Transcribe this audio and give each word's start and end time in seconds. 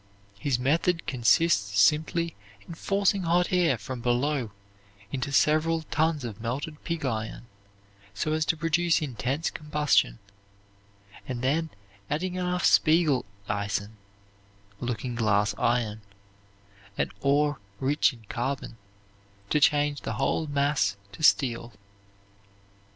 His 0.39 0.57
method 0.57 1.05
consists 1.05 1.79
simply 1.79 2.35
in 2.67 2.73
forcing 2.73 3.21
hot 3.21 3.53
air 3.53 3.77
from 3.77 4.01
below 4.01 4.49
into 5.11 5.31
several 5.31 5.83
tons 5.91 6.25
of 6.25 6.41
melted 6.41 6.83
pig 6.83 7.05
iron, 7.05 7.45
so 8.15 8.33
as 8.33 8.43
to 8.45 8.57
produce 8.57 8.99
intense 9.03 9.51
combustion; 9.51 10.17
and 11.27 11.43
then 11.43 11.69
adding 12.09 12.33
enough 12.33 12.65
spiegel 12.65 13.25
eisen 13.47 13.95
(looking 14.79 15.13
glass 15.13 15.53
iron), 15.59 16.01
an 16.97 17.11
ore 17.19 17.59
rich 17.79 18.11
in 18.11 18.23
carbon, 18.27 18.77
to 19.51 19.59
change 19.59 20.01
the 20.01 20.13
whole 20.13 20.47
mass 20.47 20.97
to 21.11 21.21
steel. 21.21 21.73